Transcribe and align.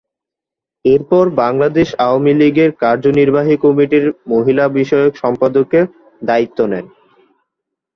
এরপর 0.85 1.23
বাংলাদেশ 1.41 1.87
আওয়ামী 2.05 2.33
লীগের 2.33 2.69
কার্যনির্বাহী 2.83 3.55
কমিটির 3.63 4.05
মহিলা 4.27 4.65
বিষয়ক 4.77 5.13
সম্পাদকের 5.23 5.85
দায়িত্ব 6.21 6.59
নেন। 6.71 6.85